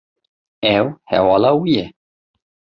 [0.77, 1.85] Ew hevala wî ye.